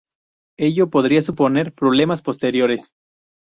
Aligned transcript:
Ello 0.57 0.89
podría 0.89 1.21
suponer 1.21 1.73
problemas 1.75 2.23
posteriores. 2.23 2.93